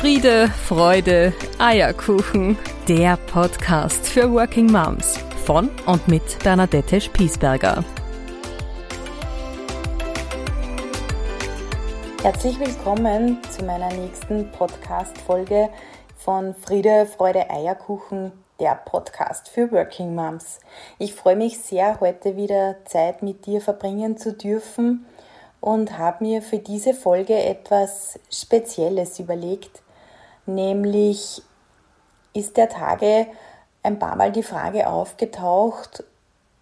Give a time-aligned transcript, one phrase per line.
[0.00, 2.56] Friede, Freude, Eierkuchen.
[2.88, 7.84] Der Podcast für Working Moms von und mit Bernadette Spiesberger.
[12.22, 15.68] Herzlich willkommen zu meiner nächsten Podcast-Folge
[16.16, 20.60] von Friede, Freude, Eierkuchen, der Podcast für Working Moms.
[20.98, 25.04] Ich freue mich sehr, heute wieder Zeit mit dir verbringen zu dürfen
[25.60, 29.82] und habe mir für diese Folge etwas Spezielles überlegt,
[30.54, 31.42] nämlich
[32.32, 33.26] ist der Tage
[33.82, 36.04] ein paar Mal die Frage aufgetaucht,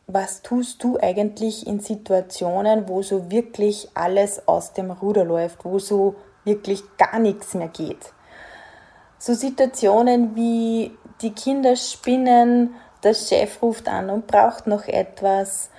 [0.06, 5.78] was tust du eigentlich in Situationen, wo so wirklich alles aus dem Ruder läuft, wo
[5.78, 6.14] so
[6.44, 8.12] wirklich gar nichts mehr geht?
[9.18, 15.70] So Situationen wie die Kinder spinnen, der Chef ruft an und braucht noch etwas,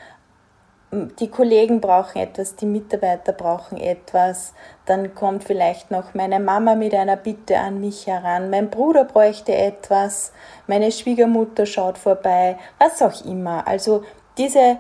[0.91, 4.53] die Kollegen brauchen etwas, die Mitarbeiter brauchen etwas,
[4.85, 9.54] dann kommt vielleicht noch meine Mama mit einer Bitte an mich heran, mein Bruder bräuchte
[9.54, 10.31] etwas,
[10.65, 13.68] meine Schwiegermutter schaut vorbei, was auch immer.
[13.68, 14.04] Also
[14.37, 14.77] diese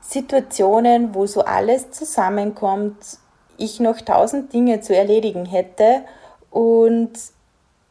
[0.00, 2.96] Situationen, wo so alles zusammenkommt,
[3.58, 6.02] ich noch tausend Dinge zu erledigen hätte
[6.50, 7.12] und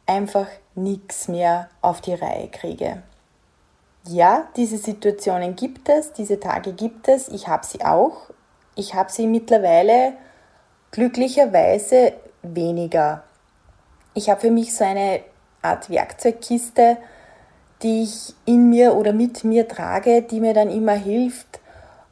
[0.06, 3.02] einfach nichts mehr auf die Reihe kriege
[4.08, 8.30] ja, diese Situationen gibt es, diese Tage gibt es, ich habe sie auch.
[8.74, 10.12] Ich habe sie mittlerweile
[10.90, 12.12] glücklicherweise
[12.42, 13.24] weniger.
[14.14, 15.20] Ich habe für mich so eine
[15.62, 16.98] Art Werkzeugkiste,
[17.82, 21.60] die ich in mir oder mit mir trage, die mir dann immer hilft.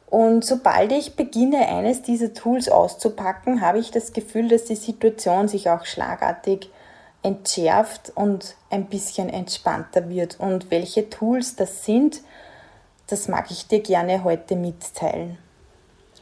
[0.07, 5.47] Und sobald ich beginne, eines dieser Tools auszupacken, habe ich das Gefühl, dass die Situation
[5.47, 6.69] sich auch schlagartig
[7.25, 10.39] entschärft und ein bisschen entspannter wird.
[10.39, 12.21] Und welche Tools das sind,
[13.07, 15.37] das mag ich dir gerne heute mitteilen.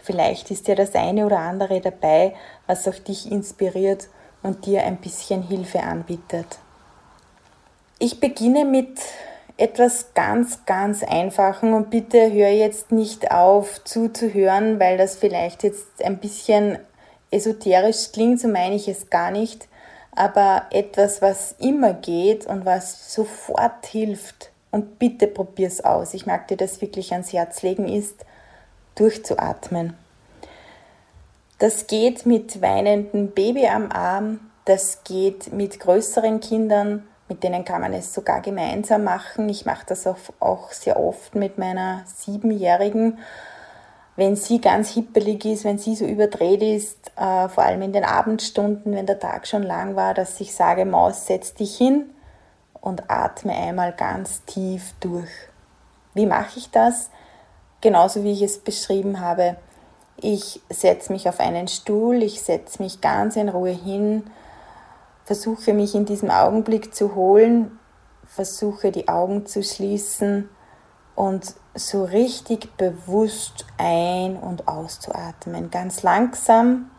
[0.02, 2.34] Vielleicht ist ja das eine oder andere dabei,
[2.68, 4.08] was auch dich inspiriert
[4.42, 6.58] und dir ein bisschen Hilfe anbietet.
[8.00, 9.00] Ich beginne mit
[9.56, 16.04] etwas ganz, ganz Einfachen und bitte hör jetzt nicht auf zuzuhören, weil das vielleicht jetzt
[16.04, 16.80] ein bisschen
[17.32, 19.68] esoterisch klingt, so meine ich es gar nicht
[20.16, 24.52] aber etwas, was immer geht und was sofort hilft.
[24.72, 26.14] Und bitte probier's aus.
[26.14, 28.26] Ich mag dir das wirklich ans Herz legen, ist
[28.96, 29.96] durchzuatmen.
[31.60, 37.82] Das geht mit weinendem Baby am Arm, das geht mit größeren Kindern, mit denen kann
[37.82, 39.48] man es sogar gemeinsam machen.
[39.50, 43.20] Ich mache das auch, sehr oft mit meiner Siebenjährigen
[44.16, 48.04] wenn sie ganz hippelig ist, wenn sie so überdreht ist, äh, vor allem in den
[48.04, 52.10] Abendstunden, wenn der Tag schon lang war, dass ich sage, Maus, setz dich hin
[52.80, 55.32] und atme einmal ganz tief durch.
[56.14, 57.10] Wie mache ich das?
[57.82, 59.58] Genauso wie ich es beschrieben habe.
[60.18, 64.24] Ich setze mich auf einen Stuhl, ich setze mich ganz in Ruhe hin,
[65.26, 67.80] versuche mich in diesem Augenblick zu holen,
[68.28, 70.50] versuche die Augen zu schließen
[71.16, 75.72] und so richtig bewusst ein- und auszuatmen.
[75.72, 76.92] Ganz langsam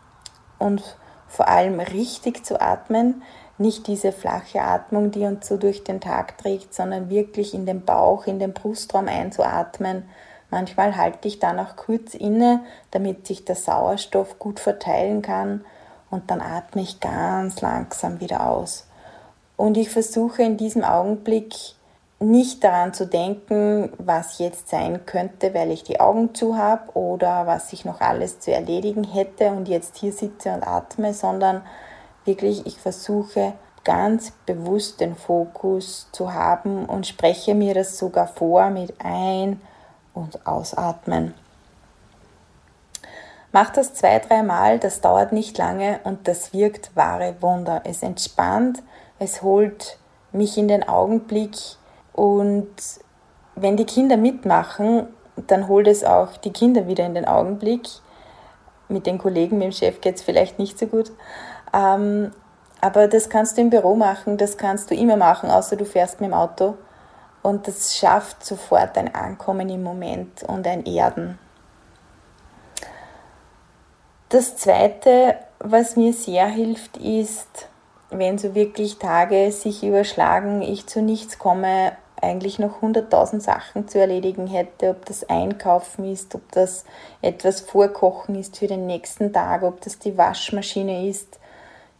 [0.59, 0.97] und
[1.27, 3.23] vor allem richtig zu atmen.
[3.57, 7.85] Nicht diese flache Atmung, die uns so durch den Tag trägt, sondern wirklich in den
[7.85, 10.03] Bauch, in den Brustraum einzuatmen.
[10.51, 15.63] Manchmal halte ich dann auch kurz inne, damit sich der Sauerstoff gut verteilen kann
[16.09, 18.87] und dann atme ich ganz langsam wieder aus.
[19.57, 21.55] Und ich versuche in diesem Augenblick
[22.19, 27.45] nicht daran zu denken, was jetzt sein könnte, weil ich die Augen zu habe oder
[27.45, 31.61] was ich noch alles zu erledigen hätte und jetzt hier sitze und atme, sondern
[32.23, 33.53] wirklich ich versuche
[33.83, 39.61] ganz bewusst den Fokus zu haben und spreche mir das sogar vor mit Ein-
[40.13, 41.33] und Ausatmen.
[43.51, 47.81] Mach das zwei, dreimal, das dauert nicht lange und das wirkt wahre Wunder.
[47.85, 48.81] Es entspannt,
[49.19, 49.97] es holt
[50.33, 51.55] mich in den Augenblick,
[52.15, 52.69] und
[53.55, 55.07] wenn die Kinder mitmachen,
[55.47, 57.87] dann holt es auch die Kinder wieder in den Augenblick.
[58.87, 61.11] Mit den Kollegen, mit dem Chef geht es vielleicht nicht so gut.
[61.73, 62.31] Ähm,
[62.79, 66.21] aber das kannst du im Büro machen, das kannst du immer machen, außer du fährst
[66.21, 66.75] mit dem Auto.
[67.41, 71.37] Und das schafft sofort ein Ankommen im Moment und ein Erden.
[74.29, 77.67] Das Zweite, was mir sehr hilft, ist,
[78.09, 81.91] wenn so wirklich Tage sich überschlagen, ich zu nichts komme
[82.21, 86.85] eigentlich noch hunderttausend Sachen zu erledigen hätte, ob das Einkaufen ist, ob das
[87.21, 91.39] etwas Vorkochen ist für den nächsten Tag, ob das die Waschmaschine ist,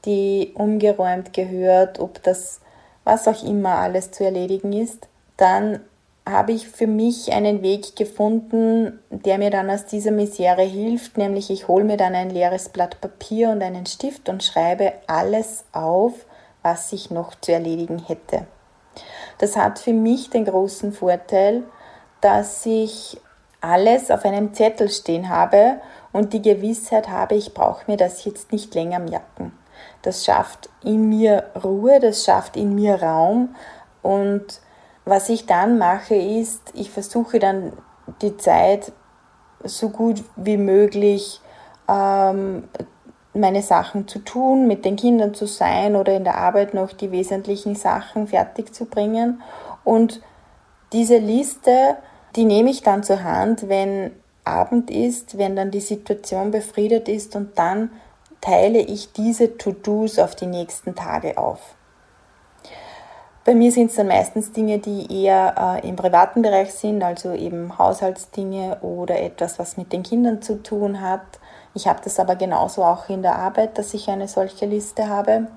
[0.05, 2.61] die umgeräumt gehört, ob das
[3.05, 5.07] was auch immer alles zu erledigen ist,
[5.37, 5.79] dann
[6.27, 11.51] habe ich für mich einen Weg gefunden, der mir dann aus dieser Misere hilft, nämlich
[11.51, 16.13] ich hole mir dann ein leeres Blatt Papier und einen Stift und schreibe alles auf,
[16.63, 18.47] was ich noch zu erledigen hätte.
[19.37, 21.63] Das hat für mich den großen Vorteil,
[22.21, 23.19] dass ich
[23.61, 25.81] alles auf einem Zettel stehen habe
[26.11, 29.51] und die Gewissheit habe, ich brauche mir das jetzt nicht länger merken.
[30.01, 33.55] Das schafft in mir Ruhe, das schafft in mir Raum
[34.01, 34.61] und
[35.03, 37.73] was ich dann mache ist, ich versuche dann
[38.21, 38.91] die Zeit
[39.63, 41.41] so gut wie möglich
[41.87, 42.67] ähm,
[43.35, 47.11] meine Sachen zu tun, mit den Kindern zu sein oder in der Arbeit noch die
[47.11, 49.41] wesentlichen Sachen fertig zu bringen.
[49.83, 50.21] Und
[50.93, 51.97] diese Liste,
[52.35, 54.11] die nehme ich dann zur Hand, wenn
[54.43, 57.89] Abend ist, wenn dann die Situation befriedet ist und dann
[58.41, 61.75] teile ich diese To-Dos auf die nächsten Tage auf.
[63.43, 67.31] Bei mir sind es dann meistens Dinge, die eher äh, im privaten Bereich sind, also
[67.33, 71.39] eben Haushaltsdinge oder etwas, was mit den Kindern zu tun hat.
[71.75, 75.47] Ich habe das aber genauso auch in der Arbeit, dass ich eine solche Liste habe.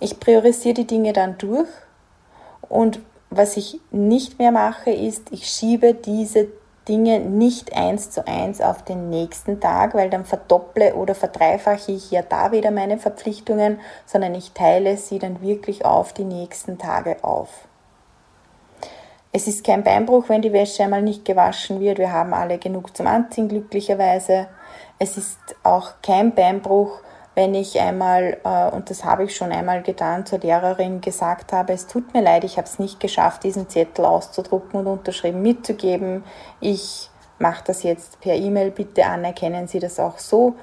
[0.00, 1.68] Ich priorisiere die Dinge dann durch
[2.68, 3.00] und
[3.30, 6.48] was ich nicht mehr mache, ist, ich schiebe diese
[6.88, 12.10] Dinge nicht eins zu eins auf den nächsten Tag, weil dann verdopple oder verdreifache ich
[12.12, 17.22] ja da wieder meine Verpflichtungen, sondern ich teile sie dann wirklich auf die nächsten Tage
[17.22, 17.66] auf.
[19.32, 21.98] Es ist kein Beinbruch, wenn die Wäsche einmal nicht gewaschen wird.
[21.98, 24.46] Wir haben alle genug zum Anziehen, glücklicherweise.
[24.98, 27.00] Es ist auch kein Beinbruch,
[27.34, 31.74] wenn ich einmal, äh, und das habe ich schon einmal getan, zur Lehrerin gesagt habe,
[31.74, 36.24] es tut mir leid, ich habe es nicht geschafft, diesen Zettel auszudrucken und unterschrieben mitzugeben.
[36.60, 40.54] Ich mache das jetzt per E-Mail, bitte anerkennen Sie das auch so.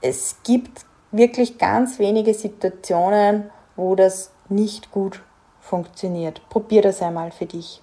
[0.00, 5.20] Es gibt wirklich ganz wenige Situationen, wo das nicht gut
[5.60, 6.48] funktioniert.
[6.48, 7.82] Probier das einmal für dich.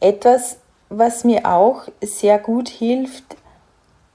[0.00, 0.58] Etwas,
[0.88, 3.36] was mir auch sehr gut hilft,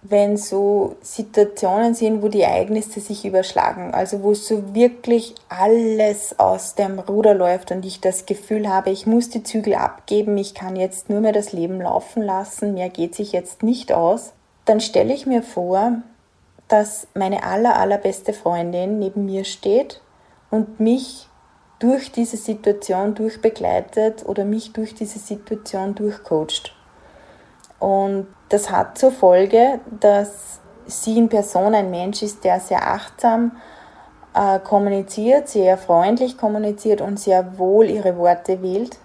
[0.04, 6.76] wenn so Situationen sind, wo die Ereignisse sich überschlagen, also wo so wirklich alles aus
[6.76, 10.76] dem Ruder läuft und ich das Gefühl habe, ich muss die Zügel abgeben, ich kann
[10.76, 14.34] jetzt nur mehr das Leben laufen lassen, mehr geht sich jetzt nicht aus,
[14.66, 16.02] dann stelle ich mir vor,
[16.68, 20.02] dass meine aller, allerbeste Freundin neben mir steht
[20.52, 21.30] und mich
[21.84, 26.74] durch diese Situation durchbegleitet oder mich durch diese Situation durchcoacht.
[27.78, 33.58] Und das hat zur Folge, dass sie in Person ein Mensch ist, der sehr achtsam
[34.34, 38.98] äh, kommuniziert, sehr freundlich kommuniziert und sehr wohl ihre Worte wählt.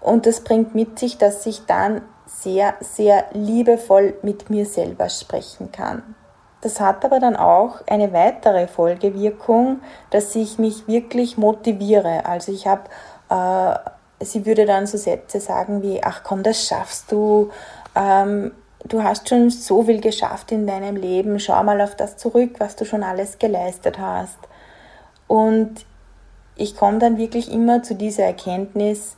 [0.00, 5.72] Und das bringt mit sich, dass ich dann sehr, sehr liebevoll mit mir selber sprechen
[5.72, 6.14] kann.
[6.60, 12.26] Das hat aber dann auch eine weitere Folgewirkung, dass ich mich wirklich motiviere.
[12.26, 12.82] Also ich habe,
[13.30, 17.50] äh, sie würde dann so Sätze sagen wie, ach komm, das schaffst du,
[17.94, 18.52] ähm,
[18.84, 22.74] du hast schon so viel geschafft in deinem Leben, schau mal auf das zurück, was
[22.74, 24.38] du schon alles geleistet hast.
[25.28, 25.86] Und
[26.56, 29.16] ich komme dann wirklich immer zu dieser Erkenntnis,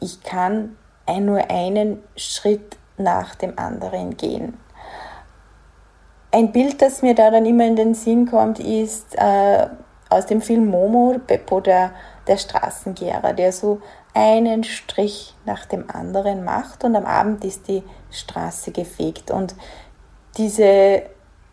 [0.00, 0.76] ich kann
[1.20, 4.54] nur einen Schritt nach dem anderen gehen.
[6.30, 9.66] Ein Bild, das mir da dann immer in den Sinn kommt, ist äh,
[10.10, 11.92] aus dem Film Momo, Beppo, der,
[12.26, 13.80] der Straßengehrer, der so
[14.14, 19.30] einen Strich nach dem anderen macht und am Abend ist die Straße gefegt.
[19.30, 19.54] Und
[20.36, 21.02] diese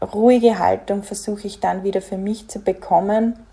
[0.02, 3.45] ruhige Haltung versuche ich dann wieder für mich zu bekommen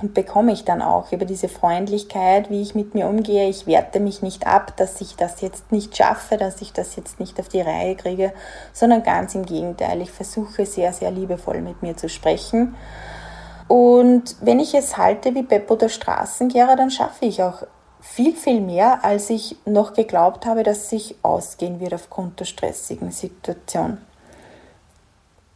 [0.00, 3.48] bekomme ich dann auch über diese Freundlichkeit, wie ich mit mir umgehe.
[3.48, 7.20] Ich werte mich nicht ab, dass ich das jetzt nicht schaffe, dass ich das jetzt
[7.20, 8.32] nicht auf die Reihe kriege,
[8.72, 10.00] sondern ganz im Gegenteil.
[10.00, 12.74] Ich versuche sehr, sehr liebevoll mit mir zu sprechen.
[13.68, 17.62] Und wenn ich es halte wie Beppo der Straßenkehrer, dann schaffe ich auch
[18.00, 23.12] viel, viel mehr, als ich noch geglaubt habe, dass sich ausgehen wird aufgrund der stressigen
[23.12, 23.98] Situation.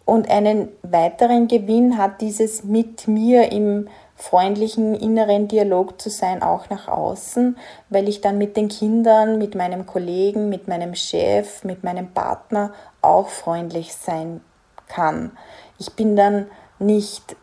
[0.04, 6.70] Und einen weiteren Gewinn hat dieses mit mir im freundlichen inneren Dialog zu sein, auch
[6.70, 7.58] nach außen,
[7.90, 12.72] weil ich dann mit den Kindern, mit meinem Kollegen, mit meinem Chef, mit meinem Partner
[13.02, 14.40] auch freundlich sein
[14.88, 15.32] kann.
[15.78, 16.46] Ich bin dann
[16.78, 17.36] nicht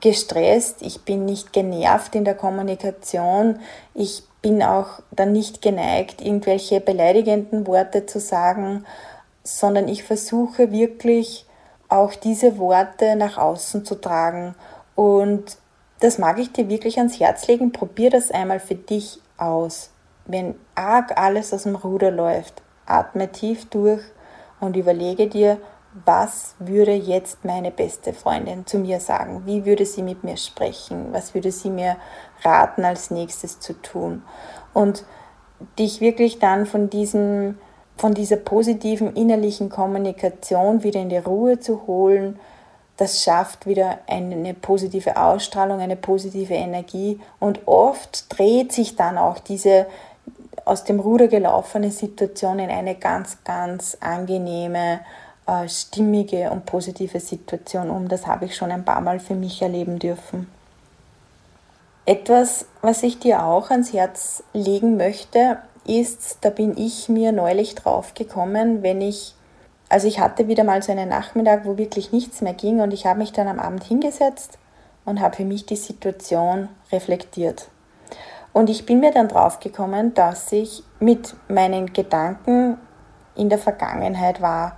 [0.00, 3.58] gestresst, ich bin nicht genervt in der Kommunikation,
[3.94, 8.84] ich bin auch dann nicht geneigt, irgendwelche beleidigenden Worte zu sagen,
[9.42, 11.46] sondern ich versuche wirklich
[11.88, 14.54] auch diese Worte nach außen zu tragen.
[14.94, 15.58] Und
[16.00, 17.72] das mag ich dir wirklich ans Herz legen.
[17.72, 19.90] Probier das einmal für dich aus.
[20.24, 24.02] Wenn arg alles aus dem Ruder läuft, atme tief durch
[24.60, 25.58] und überlege dir,
[26.04, 29.42] was würde jetzt meine beste Freundin zu mir sagen?
[29.44, 31.08] Wie würde sie mit mir sprechen?
[31.12, 31.96] Was würde sie mir
[32.42, 34.22] raten, als nächstes zu tun?
[34.72, 35.04] Und
[35.78, 37.58] dich wirklich dann von diesem,
[37.96, 42.38] von dieser positiven innerlichen Kommunikation wieder in die Ruhe zu holen,
[43.00, 49.38] das schafft wieder eine positive Ausstrahlung, eine positive Energie und oft dreht sich dann auch
[49.38, 49.86] diese
[50.66, 55.00] aus dem Ruder gelaufene Situation in eine ganz, ganz angenehme,
[55.46, 58.06] äh, stimmige und positive Situation um.
[58.08, 60.46] Das habe ich schon ein paar Mal für mich erleben dürfen.
[62.04, 67.76] Etwas, was ich dir auch ans Herz legen möchte, ist, da bin ich mir neulich
[67.76, 69.34] drauf gekommen, wenn ich
[69.90, 73.06] also ich hatte wieder mal so einen Nachmittag, wo wirklich nichts mehr ging und ich
[73.06, 74.58] habe mich dann am Abend hingesetzt
[75.04, 77.68] und habe für mich die Situation reflektiert.
[78.52, 82.78] Und ich bin mir dann drauf gekommen, dass ich mit meinen Gedanken
[83.34, 84.76] in der Vergangenheit war,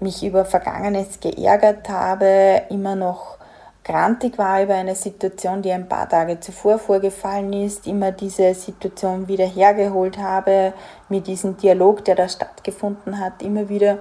[0.00, 3.38] mich über Vergangenes geärgert habe, immer noch
[3.84, 9.28] grantig war über eine Situation, die ein paar Tage zuvor vorgefallen ist, immer diese Situation
[9.28, 10.74] wieder hergeholt habe,
[11.08, 13.98] mit diesem Dialog, der da stattgefunden hat, immer wieder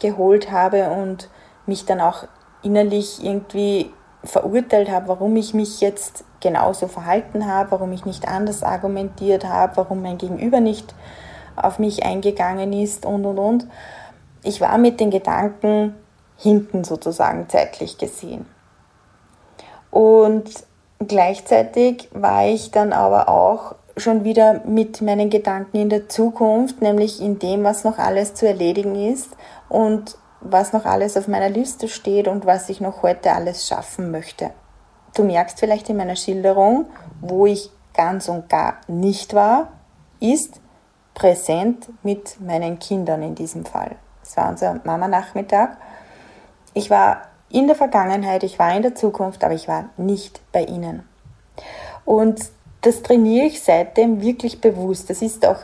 [0.00, 1.28] geholt habe und
[1.66, 2.24] mich dann auch
[2.62, 3.92] innerlich irgendwie
[4.24, 9.76] verurteilt habe, warum ich mich jetzt genauso verhalten habe, warum ich nicht anders argumentiert habe,
[9.76, 10.94] warum mein Gegenüber nicht
[11.56, 13.66] auf mich eingegangen ist und und und.
[14.42, 15.94] Ich war mit den Gedanken
[16.36, 18.46] hinten sozusagen zeitlich gesehen.
[19.90, 20.48] Und
[21.00, 27.20] gleichzeitig war ich dann aber auch schon wieder mit meinen Gedanken in der Zukunft, nämlich
[27.20, 29.30] in dem, was noch alles zu erledigen ist
[29.68, 34.10] und was noch alles auf meiner Liste steht und was ich noch heute alles schaffen
[34.10, 34.50] möchte.
[35.14, 36.86] Du merkst vielleicht in meiner Schilderung,
[37.20, 39.68] wo ich ganz und gar nicht war,
[40.20, 40.60] ist
[41.14, 43.96] präsent mit meinen Kindern in diesem Fall.
[44.22, 45.76] Es war unser Mama-Nachmittag.
[46.74, 50.62] Ich war in der Vergangenheit, ich war in der Zukunft, aber ich war nicht bei
[50.64, 51.08] ihnen.
[52.04, 52.40] Und
[52.80, 55.10] das trainiere ich seitdem wirklich bewusst.
[55.10, 55.60] Das ist auch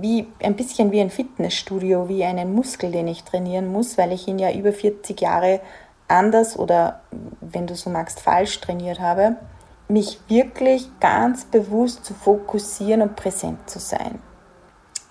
[0.00, 4.26] wie, ein bisschen wie ein Fitnessstudio, wie einen Muskel, den ich trainieren muss, weil ich
[4.28, 5.60] ihn ja über 40 Jahre
[6.06, 7.02] anders oder,
[7.40, 9.36] wenn du so magst, falsch trainiert habe,
[9.88, 14.20] mich wirklich ganz bewusst zu fokussieren und präsent zu sein.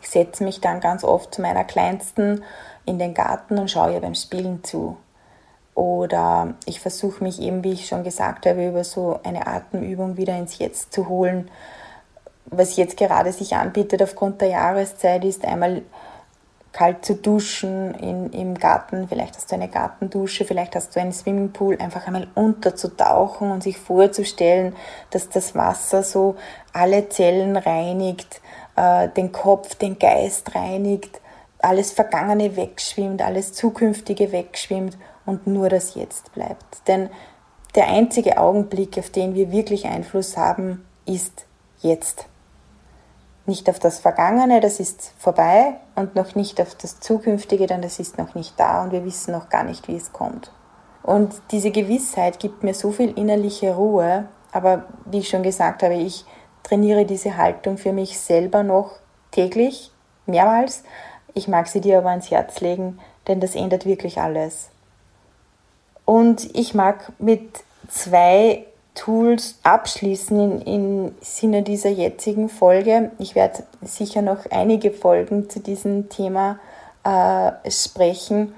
[0.01, 2.43] Ich setze mich dann ganz oft zu meiner Kleinsten
[2.85, 4.97] in den Garten und schaue ihr beim Spielen zu.
[5.77, 10.35] Oder ich versuche mich eben, wie ich schon gesagt habe, über so eine Atemübung wieder
[10.35, 11.51] ins Jetzt zu holen.
[12.47, 15.83] Was jetzt gerade sich anbietet aufgrund der Jahreszeit ist einmal
[16.71, 19.07] kalt zu duschen in, im Garten.
[19.07, 21.77] Vielleicht hast du eine Gartendusche, vielleicht hast du einen Swimmingpool.
[21.77, 24.75] Einfach einmal unterzutauchen und sich vorzustellen,
[25.11, 26.37] dass das Wasser so
[26.73, 28.41] alle Zellen reinigt,
[28.75, 31.21] äh, den Kopf, den Geist reinigt,
[31.59, 36.87] alles Vergangene wegschwimmt, alles Zukünftige wegschwimmt und nur das Jetzt bleibt.
[36.87, 37.09] Denn
[37.75, 41.45] der einzige Augenblick, auf den wir wirklich Einfluss haben, ist
[41.81, 42.25] jetzt.
[43.45, 47.99] Nicht auf das Vergangene, das ist vorbei, und noch nicht auf das Zukünftige, denn das
[47.99, 50.51] ist noch nicht da und wir wissen noch gar nicht, wie es kommt.
[51.03, 55.93] Und diese Gewissheit gibt mir so viel innerliche Ruhe, aber wie ich schon gesagt habe,
[55.93, 56.25] ich
[56.63, 58.91] trainiere diese Haltung für mich selber noch
[59.31, 59.91] täglich,
[60.25, 60.83] mehrmals.
[61.33, 64.69] Ich mag sie dir aber ans Herz legen, denn das ändert wirklich alles.
[66.07, 73.11] Und ich mag mit zwei Tools abschließen im Sinne dieser jetzigen Folge.
[73.19, 76.59] Ich werde sicher noch einige Folgen zu diesem Thema
[77.03, 78.55] äh, sprechen,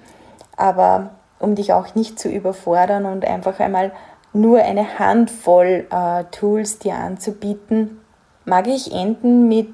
[0.57, 3.93] aber um dich auch nicht zu überfordern und einfach einmal
[4.31, 7.99] nur eine Handvoll äh, Tools dir anzubieten,
[8.45, 9.73] mag ich enden mit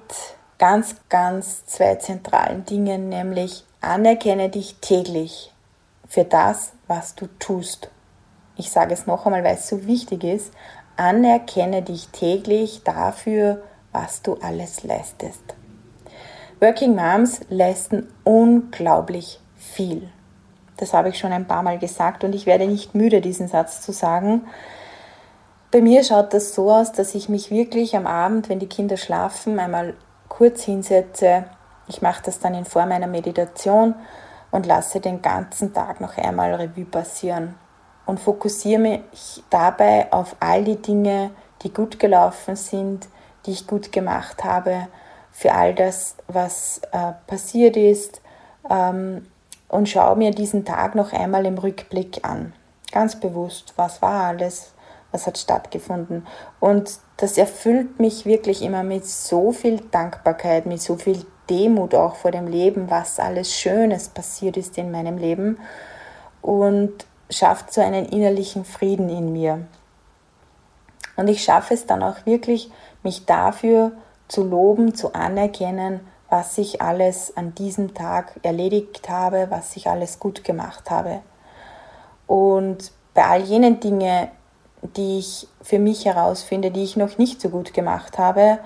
[0.60, 5.52] ganz, ganz zwei zentralen Dingen, nämlich anerkenne dich täglich
[6.16, 7.92] für das, was du tust.
[8.56, 10.54] Ich sage es noch einmal, weil es so wichtig ist.
[10.96, 15.44] Anerkenne dich täglich dafür, was du alles leistest.
[16.62, 20.08] Working Moms leisten unglaublich viel.
[20.78, 23.82] Das habe ich schon ein paar Mal gesagt und ich werde nicht müde, diesen Satz
[23.82, 24.48] zu sagen.
[25.70, 28.96] Bei mir schaut das so aus, dass ich mich wirklich am Abend, wenn die Kinder
[28.96, 29.96] schlafen, einmal
[30.30, 31.44] kurz hinsetze.
[31.90, 33.96] Ich mache das dann in Form einer Meditation
[34.56, 37.56] und lasse den ganzen Tag noch einmal Revue passieren
[38.06, 41.32] und fokussiere mich dabei auf all die Dinge,
[41.62, 43.10] die gut gelaufen sind,
[43.46, 44.88] die ich gut gemacht habe,
[45.30, 48.22] für all das, was äh, passiert ist
[48.70, 49.28] ähm,
[49.68, 52.54] und schaue mir diesen Tag noch einmal im Rückblick an.
[52.94, 54.72] Ganz bewusst, was war alles,
[55.12, 56.26] was hat stattgefunden.
[56.62, 62.16] Und das erfüllt mich wirklich immer mit so viel Dankbarkeit, mit so viel Demut auch
[62.16, 65.60] vor dem Leben, was alles Schönes passiert ist in meinem Leben
[66.42, 69.66] und schafft so einen innerlichen Frieden in mir.
[71.16, 72.70] Und ich schaffe es dann auch wirklich,
[73.04, 73.92] mich dafür
[74.28, 80.20] zu loben, zu anerkennen, was ich alles an diesem Tag erledigt habe, was ich alles
[80.20, 81.22] gut gemacht habe.
[82.28, 84.28] Und bei all jenen Dingen,
[84.82, 88.60] die ich für mich herausfinde, die ich noch nicht so gut gemacht habe,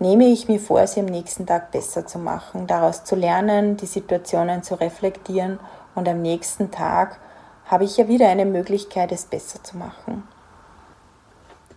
[0.00, 3.86] nehme ich mir vor, sie am nächsten Tag besser zu machen, daraus zu lernen, die
[3.86, 5.60] Situationen zu reflektieren
[5.94, 7.20] und am nächsten Tag
[7.66, 10.24] habe ich ja wieder eine Möglichkeit, es besser zu machen.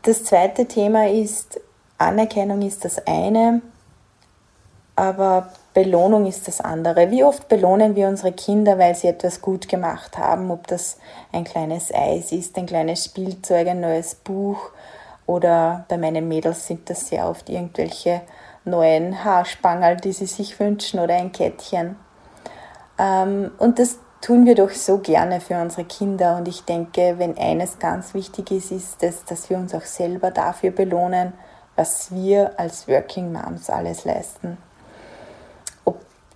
[0.02, 1.60] Das zweite Thema ist,
[1.98, 3.62] Anerkennung ist das eine,
[4.96, 7.10] aber Belohnung ist das andere.
[7.12, 10.98] Wie oft belohnen wir unsere Kinder, weil sie etwas gut gemacht haben, ob das
[11.32, 14.72] ein kleines Eis ist, ein kleines Spielzeug, ein neues Buch
[15.26, 18.22] oder bei meinen Mädels sind das sehr oft irgendwelche
[18.66, 21.96] neuen Haarspangerl, die sie sich wünschen oder ein Kettchen.
[22.98, 26.38] Ähm, und das tun wir doch so gerne für unsere Kinder.
[26.38, 30.32] Und ich denke, wenn eines ganz wichtig ist, ist es, dass wir uns auch selber
[30.32, 31.34] dafür belohnen,
[31.76, 34.58] was wir als Working Moms alles leisten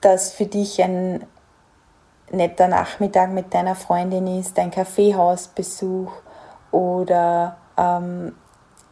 [0.01, 1.25] das für dich ein
[2.31, 6.11] netter Nachmittag mit deiner Freundin ist, ein Kaffeehausbesuch
[6.71, 8.35] oder ähm,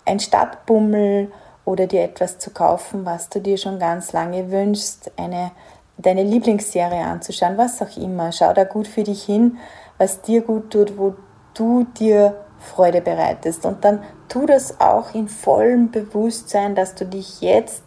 [0.06, 1.32] ein Stadtbummel
[1.66, 5.52] oder dir etwas zu kaufen, was du dir schon ganz lange wünschst, eine,
[5.98, 8.32] deine Lieblingsserie anzuschauen, was auch immer.
[8.32, 9.58] Schau da gut für dich hin,
[9.98, 11.16] was dir gut tut, wo
[11.54, 13.66] du dir Freude bereitest.
[13.66, 17.84] Und dann tu das auch in vollem Bewusstsein, dass du dich jetzt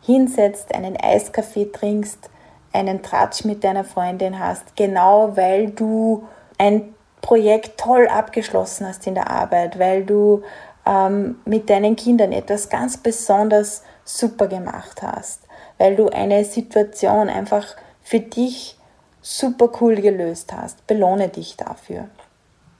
[0.00, 2.30] hinsetzt, einen Eiskaffee trinkst,
[2.72, 6.24] einen Tratsch mit deiner Freundin hast, genau weil du
[6.58, 10.42] ein Projekt toll abgeschlossen hast in der Arbeit, weil du
[10.86, 15.42] ähm, mit deinen Kindern etwas ganz besonders super gemacht hast,
[15.78, 17.66] weil du eine Situation einfach
[18.02, 18.78] für dich
[19.20, 20.86] super cool gelöst hast.
[20.86, 22.08] Belohne dich dafür.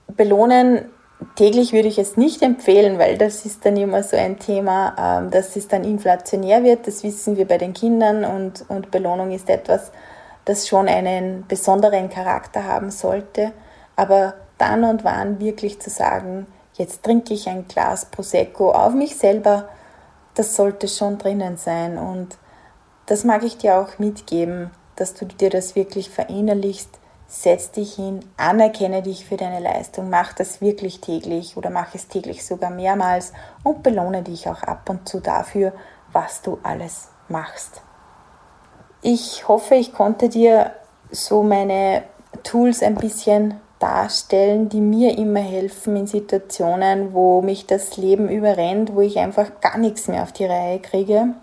[0.07, 0.89] Belohnen
[1.35, 5.31] täglich würde ich es nicht empfehlen, weil das ist dann immer so ein Thema, ähm,
[5.31, 6.87] dass es dann inflationär wird.
[6.87, 9.91] Das wissen wir bei den Kindern und, und Belohnung ist etwas,
[10.45, 13.53] das schon einen besonderen Charakter haben sollte.
[13.95, 19.15] Aber dann und wann wirklich zu sagen, jetzt trinke ich ein Glas Prosecco auf mich
[19.15, 19.69] selber,
[20.35, 21.97] das sollte schon drinnen sein.
[21.97, 22.37] Und
[23.05, 26.99] das mag ich dir auch mitgeben, dass du dir das wirklich verinnerlichst
[27.33, 32.07] setz dich hin, anerkenne dich für deine Leistung, mach das wirklich täglich oder mach es
[32.07, 33.33] täglich sogar mehrmals
[33.63, 35.73] und belohne dich auch ab und zu dafür,
[36.11, 37.81] was du alles machst.
[39.01, 40.73] Ich hoffe, ich konnte dir
[41.09, 42.03] so meine
[42.43, 48.95] Tools ein bisschen darstellen, die mir immer helfen in Situationen, wo mich das Leben überrennt,
[48.95, 51.33] wo ich einfach gar nichts mehr auf die Reihe kriege.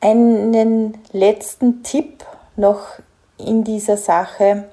[0.00, 2.24] Einen letzten Tipp
[2.54, 2.90] noch
[3.38, 4.68] in dieser Sache,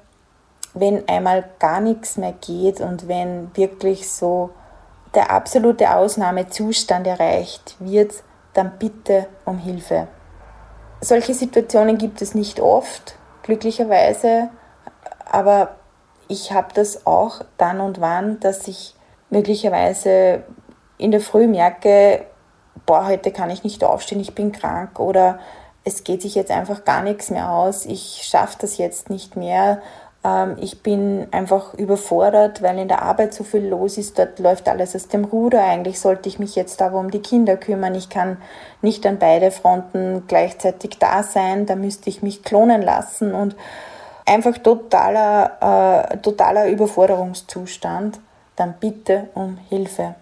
[0.75, 4.51] wenn einmal gar nichts mehr geht und wenn wirklich so
[5.15, 8.13] der absolute Ausnahmezustand erreicht wird,
[8.53, 10.07] dann bitte um Hilfe.
[11.01, 14.49] Solche Situationen gibt es nicht oft, glücklicherweise,
[15.31, 15.75] aber
[16.27, 18.95] ich habe das auch dann und wann, dass ich
[19.29, 20.43] möglicherweise
[20.97, 22.25] in der Früh merke,
[22.85, 25.39] boah, heute kann ich nicht aufstehen, ich bin krank oder
[25.83, 29.81] es geht sich jetzt einfach gar nichts mehr aus, ich schaffe das jetzt nicht mehr,
[30.59, 34.19] ich bin einfach überfordert, weil in der Arbeit so viel los ist.
[34.19, 35.63] Dort läuft alles aus dem Ruder.
[35.63, 37.95] Eigentlich sollte ich mich jetzt aber um die Kinder kümmern.
[37.95, 38.37] Ich kann
[38.81, 41.65] nicht an beide Fronten gleichzeitig da sein.
[41.65, 43.55] Da müsste ich mich klonen lassen und
[44.25, 48.19] einfach totaler, äh, totaler Überforderungszustand.
[48.57, 50.15] Dann bitte um Hilfe.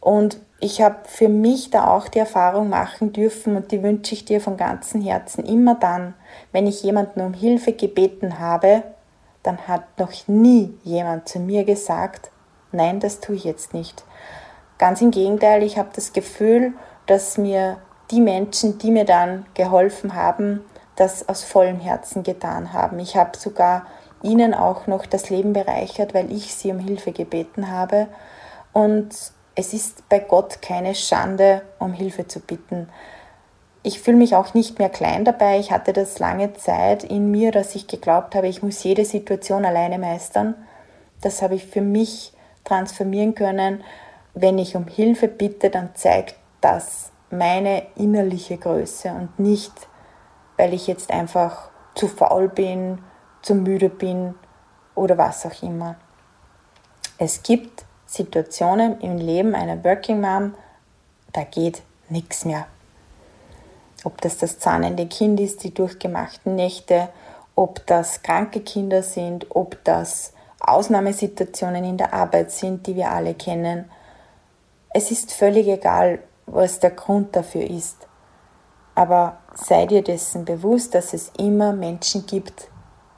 [0.00, 4.26] Und ich habe für mich da auch die Erfahrung machen dürfen und die wünsche ich
[4.26, 6.12] dir von ganzem Herzen immer dann,
[6.52, 8.82] wenn ich jemanden um Hilfe gebeten habe,
[9.48, 12.30] dann hat noch nie jemand zu mir gesagt,
[12.70, 14.04] nein, das tue ich jetzt nicht.
[14.76, 16.74] Ganz im Gegenteil, ich habe das Gefühl,
[17.06, 17.78] dass mir
[18.10, 20.60] die Menschen, die mir dann geholfen haben,
[20.96, 22.98] das aus vollem Herzen getan haben.
[22.98, 23.86] Ich habe sogar
[24.22, 28.08] ihnen auch noch das Leben bereichert, weil ich sie um Hilfe gebeten habe.
[28.74, 29.08] Und
[29.54, 32.88] es ist bei Gott keine Schande, um Hilfe zu bitten
[33.82, 35.58] ich fühle mich auch nicht mehr klein dabei.
[35.58, 39.64] Ich hatte das lange Zeit in mir, dass ich geglaubt habe, ich muss jede Situation
[39.64, 40.54] alleine meistern.
[41.20, 42.32] Das habe ich für mich
[42.64, 43.82] transformieren können.
[44.34, 49.72] wenn ich um Hilfe bitte, dann zeigt das meine innerliche Größe und nicht,
[50.56, 52.98] weil ich jetzt einfach zu faul bin,
[53.42, 54.34] zu müde bin
[54.94, 55.96] oder was auch immer.
[57.18, 60.54] Es gibt Situationen im Leben einer Working Mom,
[61.32, 62.66] da geht nichts mehr.
[64.04, 67.08] Ob das das zahnende Kind ist, die durchgemachten Nächte,
[67.54, 73.34] ob das kranke Kinder sind, ob das Ausnahmesituationen in der Arbeit sind, die wir alle
[73.34, 73.90] kennen.
[74.90, 78.06] Es ist völlig egal, was der Grund dafür ist.
[78.94, 82.68] Aber sei dir dessen bewusst, dass es immer Menschen gibt,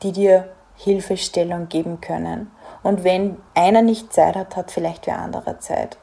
[0.03, 2.51] die dir Hilfestellung geben können.
[2.83, 5.99] Und wenn einer nicht Zeit hat, hat vielleicht wer anderer Zeit.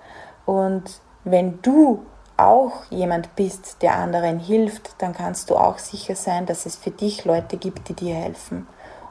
[0.45, 2.05] Und wenn du
[2.37, 6.91] auch jemand bist, der anderen hilft, dann kannst du auch sicher sein, dass es für
[6.91, 8.67] dich Leute gibt, die dir helfen.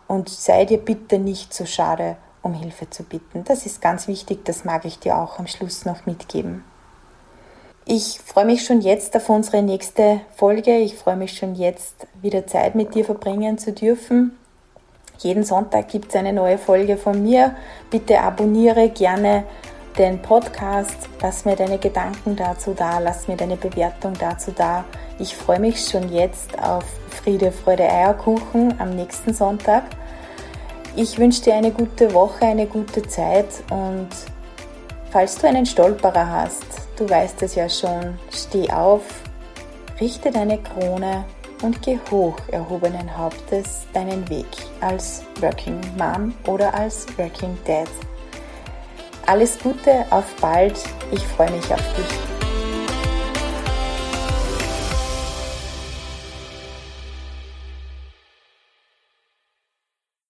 [0.07, 3.45] Und sei dir bitte nicht so schade, um Hilfe zu bitten.
[3.45, 6.65] Das ist ganz wichtig, das mag ich dir auch am Schluss noch mitgeben.
[7.85, 10.79] Ich freue mich schon jetzt auf unsere nächste Folge.
[10.79, 14.37] Ich freue mich schon jetzt, wieder Zeit mit dir verbringen zu dürfen.
[15.19, 17.55] Jeden Sonntag gibt es eine neue Folge von mir.
[17.91, 19.45] Bitte abonniere gerne
[19.99, 20.97] den Podcast.
[21.23, 24.85] Lass mir deine Gedanken dazu da, lass mir deine Bewertung dazu da.
[25.19, 29.85] Ich freue mich schon jetzt auf Friede, Freude, Eierkuchen am nächsten Sonntag.
[30.95, 34.09] Ich wünsche dir eine gute Woche, eine gute Zeit und
[35.11, 36.65] falls du einen Stolperer hast,
[36.97, 39.03] du weißt es ja schon, steh auf,
[40.01, 41.25] richte deine Krone
[41.63, 44.47] und geh hoch erhobenen Hauptes deinen Weg
[44.81, 47.89] als Working Mom oder als Working Dad.
[49.27, 50.79] Alles Gute, auf bald.
[51.11, 52.26] Ich freue mich auf dich.